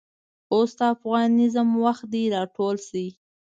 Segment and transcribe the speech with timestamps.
[0.53, 3.07] اوس دافغانیزم وخت دی راټول شئ